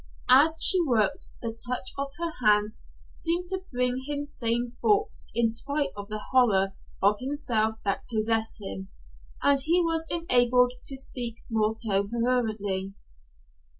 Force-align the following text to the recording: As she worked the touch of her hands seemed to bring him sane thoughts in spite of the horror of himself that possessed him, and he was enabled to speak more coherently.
As 0.29 0.57
she 0.59 0.81
worked 0.83 1.27
the 1.43 1.51
touch 1.51 1.91
of 1.95 2.09
her 2.17 2.31
hands 2.43 2.81
seemed 3.11 3.45
to 3.49 3.61
bring 3.71 4.01
him 4.07 4.25
sane 4.25 4.75
thoughts 4.81 5.27
in 5.35 5.47
spite 5.47 5.91
of 5.95 6.07
the 6.07 6.23
horror 6.31 6.73
of 7.03 7.19
himself 7.19 7.75
that 7.85 8.07
possessed 8.11 8.59
him, 8.59 8.89
and 9.43 9.61
he 9.61 9.79
was 9.83 10.07
enabled 10.09 10.73
to 10.87 10.97
speak 10.97 11.43
more 11.51 11.75
coherently. 11.75 12.95